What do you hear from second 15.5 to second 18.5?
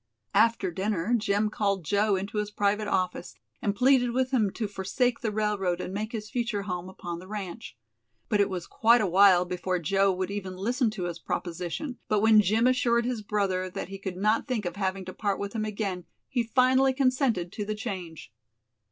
him again he finally consented to the change.